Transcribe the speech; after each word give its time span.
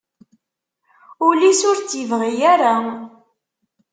Ul-is 1.27 1.61
ur 1.69 1.77
tt-ibɣi 1.79 2.33
ara. 2.53 2.75